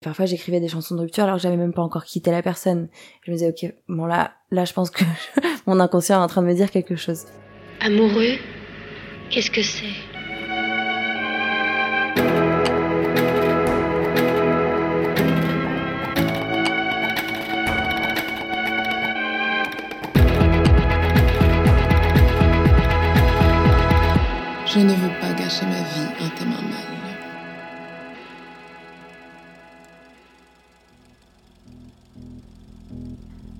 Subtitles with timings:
[0.00, 2.88] Parfois, j'écrivais des chansons de rupture alors que j'avais même pas encore quitté la personne.
[3.22, 5.02] Je me disais, ok, bon là, là, je pense que
[5.66, 7.24] mon inconscient est en train de me dire quelque chose.
[7.80, 8.36] Amoureux,
[9.28, 9.86] qu'est-ce que c'est?
[24.64, 27.27] Je ne veux pas gâcher ma vie un thème mal.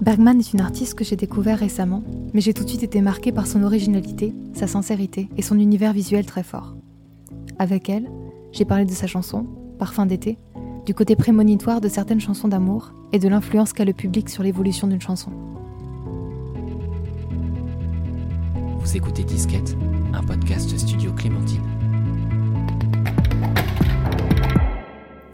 [0.09, 3.31] Bergman est une artiste que j'ai découvert récemment, mais j'ai tout de suite été marquée
[3.31, 6.75] par son originalité, sa sincérité et son univers visuel très fort.
[7.59, 8.11] Avec elle,
[8.51, 9.45] j'ai parlé de sa chanson,
[9.79, 10.39] Parfum d'été,
[10.87, 14.87] du côté prémonitoire de certaines chansons d'amour et de l'influence qu'a le public sur l'évolution
[14.87, 15.31] d'une chanson.
[18.81, 19.77] Vous écoutez Disquette,
[20.15, 21.61] un podcast studio Clémentine.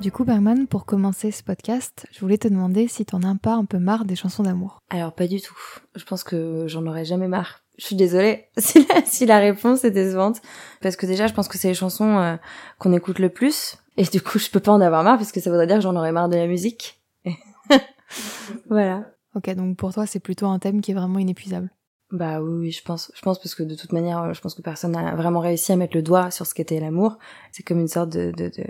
[0.05, 3.55] Du coup, Bergman, pour commencer ce podcast, je voulais te demander si t'en as pas
[3.55, 4.83] un peu marre des chansons d'amour.
[4.91, 5.57] Alors, pas du tout.
[5.95, 7.63] Je pense que j'en aurais jamais marre.
[7.79, 10.43] Je suis désolée si la, si la réponse est décevante.
[10.83, 12.37] Parce que déjà, je pense que c'est les chansons euh,
[12.79, 13.79] qu'on écoute le plus.
[13.97, 15.83] Et du coup, je peux pas en avoir marre parce que ça voudrait dire que
[15.83, 17.01] j'en aurais marre de la musique.
[18.69, 19.07] voilà.
[19.35, 21.71] Ok, donc pour toi, c'est plutôt un thème qui est vraiment inépuisable.
[22.15, 23.11] Bah oui, oui, je pense.
[23.13, 25.77] Je pense parce que de toute manière, je pense que personne n'a vraiment réussi à
[25.77, 27.19] mettre le doigt sur ce qu'était l'amour.
[27.51, 28.65] C'est comme une sorte de, de, de,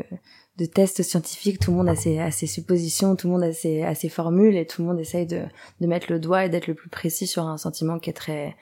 [0.56, 1.58] de test scientifique.
[1.58, 4.08] Tout le monde a ses, a ses suppositions, tout le monde a ses, a ses
[4.08, 5.42] formules et tout le monde essaye de,
[5.80, 8.56] de mettre le doigt et d'être le plus précis sur un sentiment qui est très,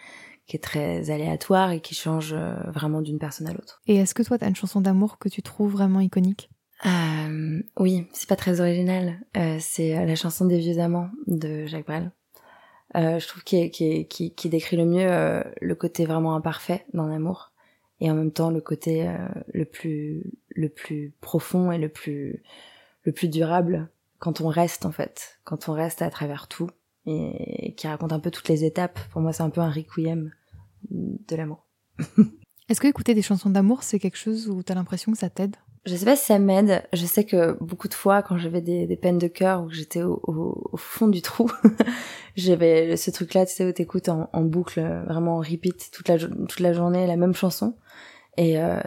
[0.48, 3.80] qui est très aléatoire et qui change euh, vraiment d'une personne à l'autre.
[3.86, 6.50] Et est-ce que toi, t'as une chanson d'amour que tu trouves vraiment iconique?
[6.86, 9.20] Euh, Oui, c'est pas très original.
[9.36, 12.10] Euh, c'est euh, la chanson des vieux amants de Jacques Brel.
[12.94, 17.52] Euh, je trouve qui, qui, décrit le mieux euh, le côté vraiment imparfait dans l'amour
[18.00, 19.16] et en même temps le côté euh,
[19.54, 22.42] le plus le plus profond et le plus
[23.04, 25.40] le plus durable quand on reste en fait.
[25.44, 26.68] Quand on reste à travers tout
[27.06, 29.00] et, et qui raconte un peu toutes les étapes.
[29.10, 30.30] Pour moi c'est un peu un requiem
[30.90, 31.66] de l'amour.
[32.68, 35.56] Est-ce que écouter des chansons d'amour c'est quelque chose où t'as l'impression que ça t'aide?
[35.84, 36.84] Je sais pas si ça m'aide.
[36.92, 40.02] Je sais que beaucoup de fois, quand j'avais des, peines de cœur ou que j'étais
[40.02, 41.50] au, fond du trou,
[42.36, 46.60] j'avais ce truc-là, tu sais, où t'écoutes en, boucle, vraiment en repeat toute la, toute
[46.60, 47.76] la journée, la même chanson.
[48.36, 48.80] Et euh,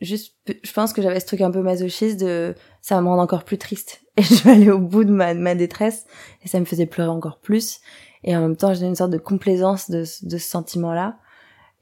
[0.00, 3.22] juste, je pense que j'avais ce truc un peu masochiste de ça va me rendre
[3.22, 4.02] encore plus triste.
[4.18, 6.04] Et je vais aller au bout de ma, ma détresse
[6.42, 7.78] et ça me faisait pleurer encore plus.
[8.24, 11.18] Et en même temps, j'ai une sorte de complaisance de, de ce sentiment-là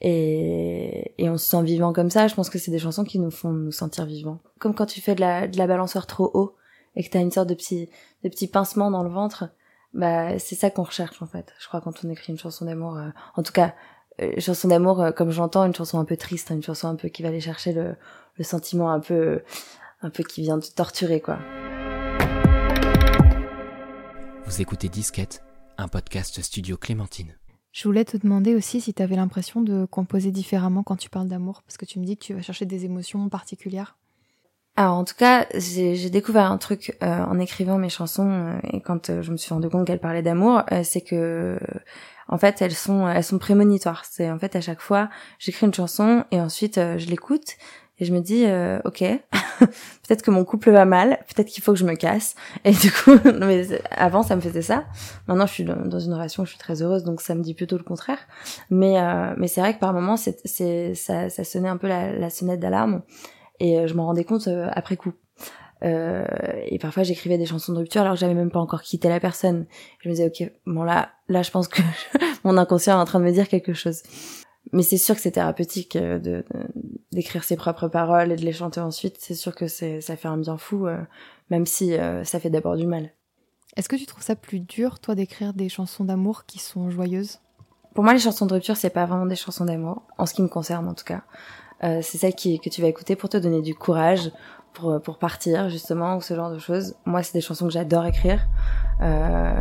[0.01, 0.76] et,
[1.19, 2.29] et on se sent vivant comme ça.
[2.29, 4.39] Je pense que c'est des chansons qui nous font nous sentir vivants.
[4.59, 6.57] Comme quand tu fais de la, de la balançoire trop haut
[6.95, 7.89] et que t'as une sorte de petit,
[8.25, 9.51] de petit pincement dans le ventre,
[9.95, 11.53] bah c'est ça qu'on recherche en fait.
[11.59, 13.75] Je crois quand on écrit une chanson d'amour, euh, en tout cas
[14.21, 16.97] euh, une chanson d'amour euh, comme j'entends, une chanson un peu triste, une chanson un
[16.97, 17.97] peu qui va aller chercher le,
[18.37, 19.43] le sentiment un peu,
[20.03, 21.39] un peu qui vient de torturer quoi.
[24.45, 25.43] Vous écoutez Disquette,
[25.77, 27.35] un podcast studio Clémentine.
[27.77, 31.29] Je voulais te demander aussi si tu avais l'impression de composer différemment quand tu parles
[31.29, 33.99] d'amour, parce que tu me dis que tu vas chercher des émotions particulières.
[34.77, 38.81] Alors en tout cas, j'ai découvert un truc euh, en écrivant mes chansons euh, et
[38.81, 41.59] quand euh, je me suis rendu compte qu'elles parlaient d'amour, c'est que
[42.29, 44.07] en fait elles sont elles sont prémonitoires.
[44.07, 47.59] C'est en fait à chaque fois j'écris une chanson et ensuite je l'écoute
[47.99, 49.01] et je me dis euh, ok
[49.59, 52.35] peut-être que mon couple va mal peut-être qu'il faut que je me casse.
[52.65, 54.85] Et du coup mais avant ça me faisait ça.
[55.29, 57.55] Maintenant je suis dans une relation où je suis très heureuse donc ça me dit
[57.55, 58.19] plutôt le contraire.
[58.71, 61.89] Mais euh, mais c'est vrai que par moments c'est c'est ça ça sonnait un peu
[61.89, 63.03] la, la sonnette d'alarme.
[63.61, 65.13] Et euh, je m'en rendais compte euh, après coup.
[65.85, 66.25] Euh,
[66.65, 69.21] et parfois j'écrivais des chansons de rupture alors que j'avais même pas encore quitté la
[69.21, 69.67] personne.
[70.01, 71.83] Je me disais ok bon là là je pense que
[72.45, 74.03] mon inconscient est en train de me dire quelque chose
[74.73, 76.45] mais c'est sûr que c'est thérapeutique euh, de
[77.13, 79.17] d'écrire ses propres paroles et de les chanter ensuite.
[79.19, 80.99] C'est sûr que c'est ça fait un bien fou, euh,
[81.51, 83.11] même si euh, ça fait d'abord du mal.
[83.77, 87.41] Est-ce que tu trouves ça plus dur, toi, d'écrire des chansons d'amour qui sont joyeuses?
[87.95, 90.43] Pour moi, les chansons de rupture, c'est pas vraiment des chansons d'amour, en ce qui
[90.43, 91.23] me concerne en tout cas.
[91.85, 94.31] Euh, c'est celles qui, que tu vas écouter pour te donner du courage,
[94.77, 96.95] pour, pour partir justement, ou ce genre de choses.
[97.07, 98.41] Moi, c'est des chansons que j'adore écrire.
[99.01, 99.53] Euh,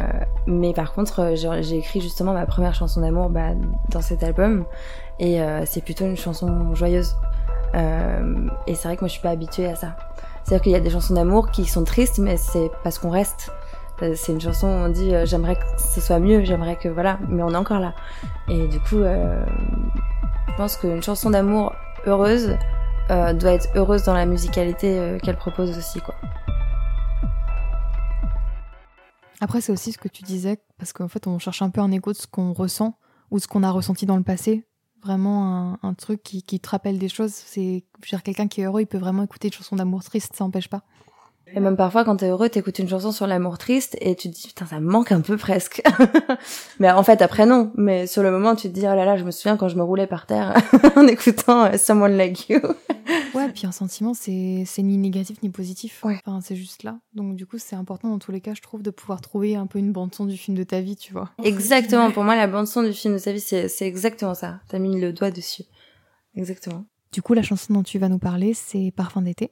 [0.45, 3.49] mais par contre, j'ai écrit justement ma première chanson d'amour bah,
[3.89, 4.65] dans cet album,
[5.19, 7.15] et euh, c'est plutôt une chanson joyeuse.
[7.75, 9.95] Euh, et c'est vrai que moi, je suis pas habituée à ça.
[10.43, 13.51] C'est-à-dire qu'il y a des chansons d'amour qui sont tristes, mais c'est parce qu'on reste.
[13.99, 17.41] C'est une chanson où on dit j'aimerais que ce soit mieux, j'aimerais que voilà, mais
[17.43, 17.93] on est encore là.
[18.49, 21.73] Et du coup, je pense qu'une chanson d'amour
[22.05, 22.57] heureuse
[23.11, 26.15] euh, doit être heureuse dans la musicalité euh, qu'elle propose aussi quoi.
[29.41, 31.91] Après c'est aussi ce que tu disais parce qu'en fait on cherche un peu un
[31.91, 32.97] écho de ce qu'on ressent
[33.31, 34.65] ou ce qu'on a ressenti dans le passé.
[35.03, 37.31] Vraiment un, truc qui, qui, te rappelle des choses.
[37.31, 37.83] C'est,
[38.23, 40.81] quelqu'un qui est heureux, il peut vraiment écouter une chanson d'amour triste, ça n'empêche pas.
[41.55, 44.35] Et même parfois, quand t'es heureux, t'écoutes une chanson sur l'amour triste et tu te
[44.35, 45.81] dis, putain, ça me manque un peu presque.
[46.79, 47.71] mais en fait, après, non.
[47.75, 49.77] Mais sur le moment, tu te dis, oh là là, je me souviens quand je
[49.77, 50.53] me roulais par terre
[50.97, 52.59] en écoutant euh, Someone Like You.
[53.35, 56.03] ouais, puis un sentiment, c'est, ni négatif ni positif.
[56.03, 56.19] Ouais.
[56.25, 56.99] Enfin, c'est juste là.
[57.13, 59.65] Donc, du coup, c'est important dans tous les cas, je trouve, de pouvoir trouver un
[59.65, 61.31] peu une bande-son du film de ta vie, tu vois.
[61.41, 62.11] Exactement.
[62.11, 64.59] Pour moi, la bande-son du film de sa vie, c'est, c'est exactement ça.
[64.67, 65.63] T'as mis le doigt dessus.
[66.35, 66.83] Exactement.
[67.13, 69.51] Du coup, la chanson dont tu vas nous parler, c'est Parfum d'été,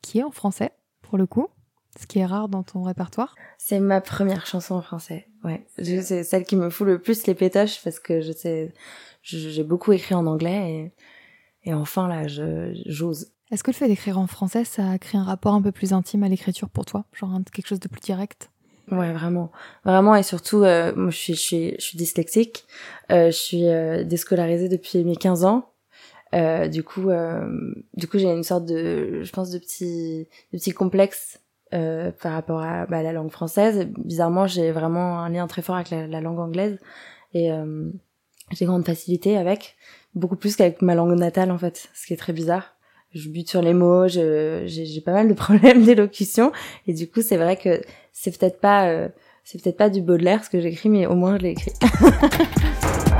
[0.00, 0.72] qui est en français,
[1.12, 1.48] pour le coup,
[2.00, 3.34] ce qui est rare dans ton répertoire.
[3.58, 5.28] C'est ma première chanson en français.
[5.44, 5.66] Ouais.
[5.76, 8.72] C'est celle qui me fout le plus les pétoches parce que je sais,
[9.22, 10.92] j'ai beaucoup écrit en anglais
[11.64, 13.30] et, et enfin là, je, j'ose.
[13.50, 15.92] Est-ce que le fait d'écrire en français, ça a créé un rapport un peu plus
[15.92, 17.04] intime à l'écriture pour toi?
[17.12, 18.48] Genre quelque chose de plus direct?
[18.90, 19.52] Ouais, vraiment,
[19.84, 22.64] vraiment et surtout, euh, moi je suis, je suis, je suis dyslexique.
[23.10, 25.71] Euh, je suis euh, déscolarisée depuis mes 15 ans.
[26.34, 27.46] Euh, du coup, euh,
[27.94, 31.40] du coup, j'ai une sorte de, je pense, de petit, de petit complexe
[31.74, 33.88] euh, par rapport à bah, la langue française.
[33.98, 36.78] Bizarrement, j'ai vraiment un lien très fort avec la, la langue anglaise
[37.34, 37.90] et euh,
[38.50, 39.76] j'ai grande facilité avec,
[40.14, 42.76] beaucoup plus qu'avec ma langue natale en fait, ce qui est très bizarre.
[43.14, 46.52] Je bute sur les mots, j'ai pas mal de problèmes d'élocution
[46.86, 47.80] et du coup, c'est vrai que
[48.12, 49.08] c'est peut-être pas, euh,
[49.44, 51.72] c'est peut-être pas du Baudelaire ce que j'écris, mais au moins je l'ai écrit.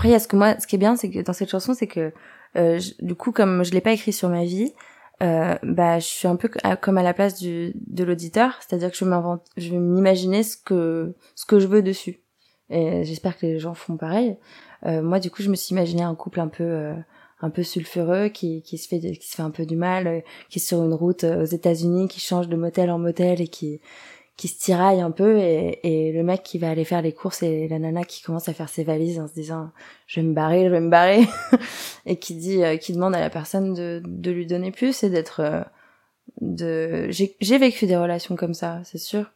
[0.00, 1.50] Après, il y a ce que moi, ce qui est bien, c'est que dans cette
[1.50, 2.10] chanson, c'est que
[2.56, 4.72] euh, je- du coup, comme je l'ai pas écrit sur ma vie,
[5.22, 6.48] euh, bah, je suis un peu
[6.80, 10.56] comme à la place du, de l'auditeur, c'est-à-dire que je m'invente, je vais m'imaginer ce
[10.56, 12.22] que ce que je veux dessus.
[12.70, 14.38] Et j'espère que les gens font pareil.
[14.86, 16.94] Euh, moi, du coup, je me suis imaginé un couple un peu euh,
[17.42, 20.20] un peu sulfureux qui qui se fait qui se fait un peu du mal, euh,
[20.48, 23.48] qui est sur une route euh, aux États-Unis, qui change de motel en motel et
[23.48, 23.82] qui
[24.36, 27.68] qui se tiraille un peu et, le mec qui va aller faire les courses et
[27.68, 29.70] la nana qui commence à faire ses valises en se disant
[30.06, 31.26] je vais me barrer, je vais me barrer
[32.06, 35.10] et qui dit euh, qui demande à la personne de, de lui donner plus et
[35.10, 35.62] d'être euh,
[36.40, 39.26] de j'ai vécu des relations comme ça, c'est sûr.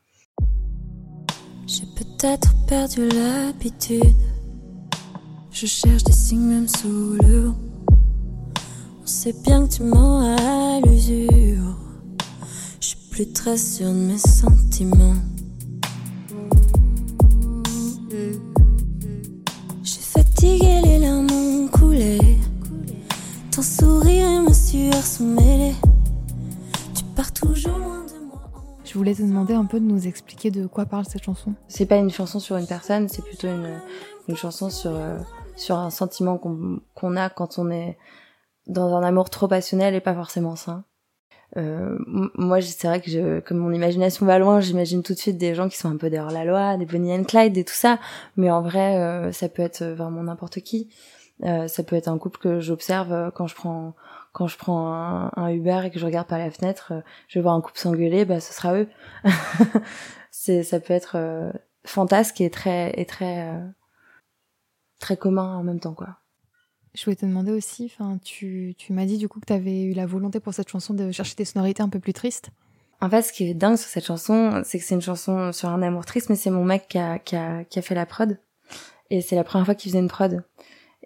[1.67, 4.17] J'ai peut-être perdu l'habitude.
[5.51, 7.53] Je cherche des signes même sous le.
[9.03, 11.84] On sait bien que tu mens à l'usure.
[13.15, 15.15] Je suis plus très sûre de mes sentiments.
[19.85, 22.19] J'ai fatigué, les larmes ont coulé.
[23.53, 25.77] Ton sourire et ma sueur sont mêlés.
[26.97, 28.43] Tu pars toujours loin de moi.
[28.85, 31.55] Je voulais te demander un peu de nous expliquer de quoi parle cette chanson.
[31.69, 33.79] C'est pas une chanson sur une personne, c'est plutôt une
[34.27, 35.21] une chanson sur euh,
[35.55, 37.97] sur un sentiment qu'on qu'on a quand on est
[38.67, 40.83] dans un amour trop passionnel et pas forcément sain.
[41.57, 45.39] Euh, moi, c'est vrai que je, comme mon imagination va loin, j'imagine tout de suite
[45.39, 47.75] des gens qui sont un peu dehors la loi, des Bonnie and Clyde et tout
[47.75, 47.99] ça.
[48.37, 50.89] Mais en vrai, euh, ça peut être vraiment n'importe qui.
[51.43, 53.95] Euh, ça peut être un couple que j'observe euh, quand je prends
[54.33, 57.43] quand je prends un, Uber et que je regarde par la fenêtre, euh, je vais
[57.43, 58.89] voir un couple s'engueuler, bah ce sera eux.
[60.31, 61.53] c'est ça peut être
[61.85, 63.49] fantasque et très et très
[65.01, 66.19] très commun en même temps quoi.
[66.95, 67.93] Je voulais te demander aussi,
[68.23, 70.95] tu, tu m'as dit du coup que tu avais eu la volonté pour cette chanson
[70.95, 72.51] de chercher des sonorités un peu plus tristes.
[73.01, 75.69] En fait, ce qui est dingue sur cette chanson, c'est que c'est une chanson sur
[75.69, 78.07] un amour triste, mais c'est mon mec qui a, qui a, qui a fait la
[78.07, 78.39] prod.
[79.11, 80.45] Et c'est la première fois qu'il faisait une prod.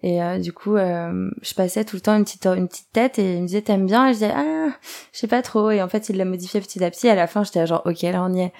[0.01, 3.19] Et euh, du coup, euh, je passais tout le temps une petite, une petite tête
[3.19, 4.07] et il me disait t'aimes bien?
[4.07, 4.69] Et je disais ah,
[5.11, 5.71] je sais pas trop.
[5.71, 7.09] Et en fait, il l'a modifié petit à petit.
[7.09, 8.53] À la fin, j'étais genre ok, là on y est.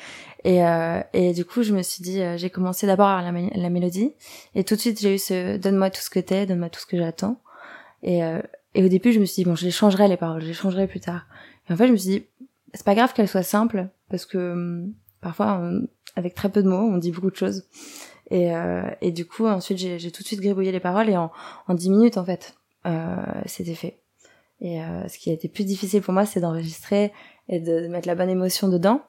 [0.44, 3.32] Et, euh, et du coup, je me suis dit, euh, j'ai commencé d'abord à la,
[3.32, 4.13] la mélodie.
[4.56, 6.86] Et tout de suite, j'ai eu ce donne-moi tout ce que t'es, donne-moi tout ce
[6.86, 7.42] que j'attends.
[8.04, 8.42] Et, euh,
[8.75, 10.54] et au début, je me suis dit, bon, je les changerai les paroles, je les
[10.54, 11.25] changerai plus tard.
[11.70, 12.25] Et en fait, je me suis dit,
[12.74, 15.62] c'est pas grave qu'elles soient simples, parce que hum, parfois,
[16.16, 17.66] avec très peu de mots, on dit beaucoup de choses.
[18.32, 21.32] Et, euh, et du coup, ensuite, j'ai tout de suite gribouillé les paroles et en,
[21.68, 22.56] en 10 minutes, en fait,
[22.86, 24.00] euh, c'était fait.
[24.62, 27.12] Et euh, ce qui a été plus difficile pour moi, c'est d'enregistrer
[27.48, 29.02] et de, de mettre la bonne émotion dedans.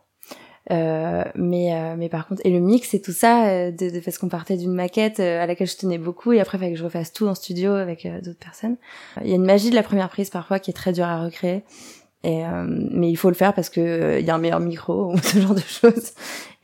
[0.71, 3.99] Euh, mais euh, mais par contre et le mix et tout ça euh, de, de
[3.99, 6.79] parce qu'on partait d'une maquette à laquelle je tenais beaucoup et après il fallait que
[6.79, 8.77] je refasse tout en studio avec d'autres personnes
[9.23, 11.25] il y a une magie de la première prise parfois qui est très dure à
[11.25, 11.65] recréer
[12.23, 14.61] et euh, mais il faut le faire parce que euh, il y a un meilleur
[14.61, 16.12] micro ou ce genre de choses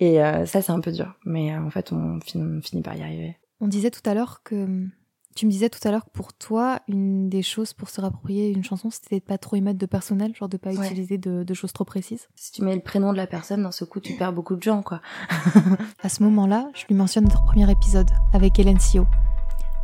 [0.00, 2.82] et euh, ça c'est un peu dur mais euh, en fait on finit, on finit
[2.82, 4.86] par y arriver On disait tout à l'heure que.
[5.34, 8.48] Tu me disais tout à l'heure que pour toi, une des choses pour se réapproprier
[8.50, 10.86] une chanson, c'était de pas trop y mettre de personnel, genre de pas Ouais.
[10.86, 12.26] utiliser de, de choses trop précises.
[12.36, 14.62] si tu mets le prénom de la personne dans ce coup tu perds beaucoup de
[14.62, 15.02] gens quoi
[16.02, 19.06] À ce moment-là, je lui mentionne notre premier épisode avec Hélène Sio.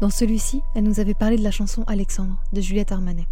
[0.00, 3.26] Dans celui-ci, elle nous avait parlé de la chanson Alexandre de Juliette Armanet,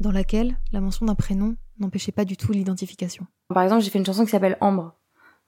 [0.00, 3.26] dans laquelle la mention d'un prénom n'empêchait pas du tout l'identification.
[3.48, 4.94] Par exemple, j'ai fait une chanson qui s'appelle Ambre.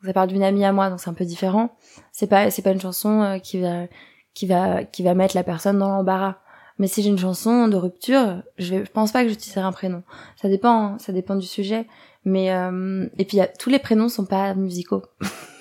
[0.04, 1.76] Ça parle d'une amie à moi, donc c'est un peu différent.
[2.12, 3.86] C'est pas, c'est pas une chanson euh, qui va,
[4.34, 6.36] qui va, qui va mettre la personne dans l'embarras.
[6.78, 9.72] Mais si j'ai une chanson de rupture, je, vais, je pense pas que j'utiliserai un
[9.72, 10.02] prénom.
[10.40, 11.86] Ça dépend, hein, ça dépend du sujet.
[12.24, 15.02] Mais euh, et puis y a, tous les prénoms sont pas musicaux.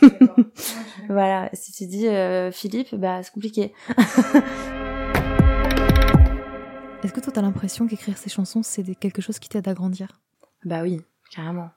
[1.10, 3.72] voilà, si tu dis euh, Philippe, bah c'est compliqué.
[7.04, 10.20] Est-ce que toi t'as l'impression qu'écrire ces chansons c'est quelque chose qui t'aide à grandir?
[10.66, 11.70] Bah oui, carrément,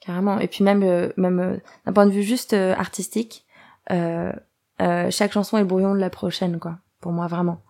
[0.00, 0.38] carrément.
[0.38, 3.44] Et puis même euh, même euh, d'un point de vue juste euh, artistique,
[3.90, 6.78] chaque chanson est brouillon de la prochaine, quoi.
[7.00, 7.60] Pour moi vraiment.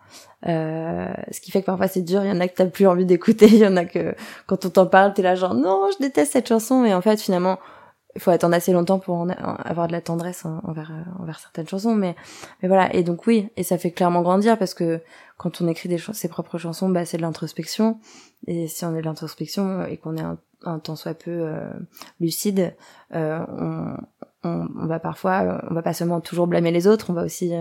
[0.44, 3.06] Ce qui fait que parfois c'est dur, il y en a que t'as plus envie
[3.06, 4.14] d'écouter, il y en a que
[4.46, 7.20] quand on t'en parle, t'es là genre non, je déteste cette chanson, et en fait
[7.20, 7.58] finalement
[8.14, 11.68] il faut attendre assez longtemps pour en avoir de la tendresse envers euh, envers certaines
[11.68, 12.14] chansons, mais
[12.62, 15.00] mais voilà et donc oui et ça fait clairement grandir parce que
[15.38, 17.98] quand on écrit des ses propres chansons, bah c'est de l'introspection
[18.46, 21.70] et si on est de l'introspection et qu'on est un, un tant soit peu euh,
[22.20, 22.74] lucide,
[23.14, 23.96] euh, on,
[24.44, 27.52] on, va parfois, on va pas seulement toujours blâmer les autres, on va aussi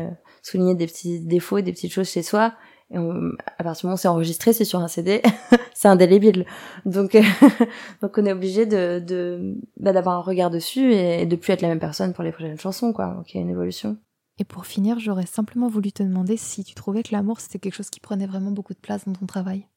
[0.42, 2.54] souligner des petits défauts, des petites choses chez soi.
[2.94, 5.22] Et à partir du moment où c'est enregistré, c'est sur un CD,
[5.74, 6.46] c'est indélébile.
[6.86, 7.18] Donc,
[8.02, 11.62] donc on est obligé de, de bah, d'avoir un regard dessus et de plus être
[11.62, 13.14] la même personne pour les prochaines chansons, quoi.
[13.14, 13.98] Donc il y a une évolution.
[14.40, 17.76] Et pour finir, j'aurais simplement voulu te demander si tu trouvais que l'amour c'était quelque
[17.76, 19.68] chose qui prenait vraiment beaucoup de place dans ton travail.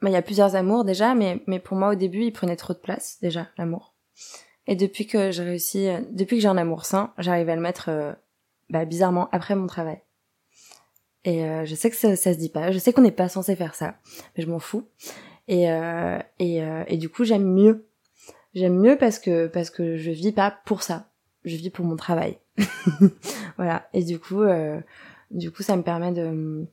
[0.00, 2.56] Bah, il y a plusieurs amours déjà, mais, mais pour moi au début, il prenait
[2.56, 3.94] trop de place déjà l'amour.
[4.66, 7.88] Et depuis que j'ai réussi, depuis que j'ai un amour sain, j'arrive à le mettre
[7.88, 8.12] euh,
[8.70, 10.00] bah, bizarrement après mon travail.
[11.24, 13.28] Et euh, je sais que ça, ça se dit pas, je sais qu'on n'est pas
[13.28, 13.94] censé faire ça,
[14.36, 14.84] mais je m'en fous.
[15.48, 17.86] Et euh, et, euh, et du coup j'aime mieux,
[18.54, 21.10] j'aime mieux parce que parce que je vis pas pour ça,
[21.44, 22.38] je vis pour mon travail.
[23.56, 23.88] voilà.
[23.92, 24.80] Et du coup euh,
[25.30, 26.66] du coup ça me permet de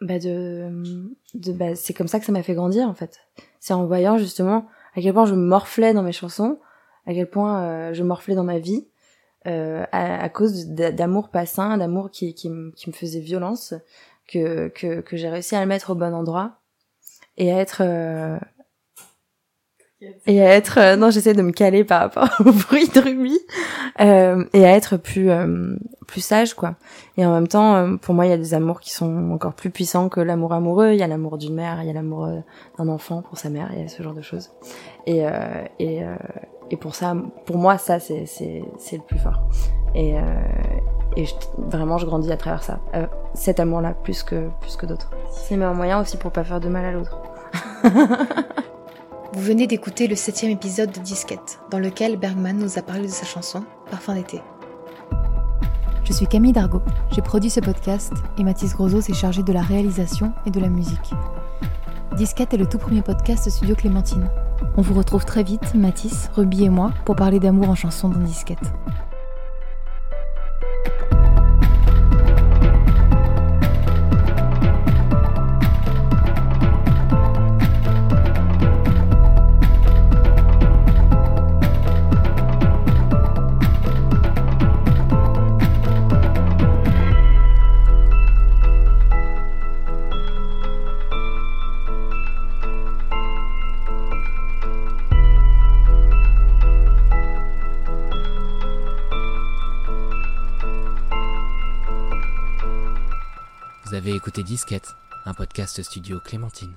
[0.00, 1.04] bah de,
[1.34, 3.20] de bah, c'est comme ça que ça m'a fait grandir en fait.
[3.60, 6.58] C'est en voyant justement à quel point je morflais dans mes chansons,
[7.06, 8.86] à quel point euh, je morflais dans ma vie
[9.46, 13.74] euh, à, à, cause d'amour pas sain, d'amour qui, qui, qui, me faisait violence,
[14.26, 16.60] que, que, que j'ai réussi à le mettre au bon endroit
[17.36, 18.38] et à être euh,
[20.26, 23.38] et à être euh, non j'essaie de me caler par rapport au bruit de Ruby
[24.00, 26.76] euh, et à être plus euh, plus sage quoi.
[27.16, 29.70] Et en même temps pour moi il y a des amours qui sont encore plus
[29.70, 30.92] puissants que l'amour amoureux.
[30.92, 32.28] Il y a l'amour d'une mère il y a l'amour
[32.78, 34.50] d'un enfant pour sa mère il y a ce genre de choses.
[35.06, 35.22] Et
[35.78, 36.02] et
[36.70, 37.14] et pour ça,
[37.46, 39.40] pour moi, ça, c'est, c'est, c'est le plus fort.
[39.94, 40.22] Et, euh,
[41.16, 42.80] et je, vraiment, je grandis à travers ça.
[42.94, 45.10] Euh, cet amour-là, plus que, plus que d'autres.
[45.30, 47.18] C'est un moyen aussi pour pas faire de mal à l'autre.
[49.32, 53.08] Vous venez d'écouter le septième épisode de Disquette, dans lequel Bergman nous a parlé de
[53.08, 54.40] sa chanson Parfum d'été.
[56.04, 59.62] Je suis Camille Dargaud, j'ai produit ce podcast et Mathis Grosso s'est chargé de la
[59.62, 61.14] réalisation et de la musique.
[62.16, 64.30] Disquette est le tout premier podcast Studio Clémentine.
[64.76, 68.20] On vous retrouve très vite, Mathis, Ruby et moi, pour parler d'amour en chanson dans
[68.20, 68.72] Disquette.
[104.06, 104.94] Avez écouté Disquette,
[105.24, 106.76] un podcast studio Clémentine.